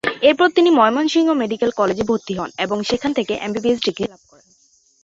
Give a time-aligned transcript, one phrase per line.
[0.21, 4.47] এরপর তিনি ময়মনসিংহ মেডিক্যাল কলেজে ভর্তি হন এবং সেখান থেকে এমবিবিএস ডিগ্রী লাভ করেন।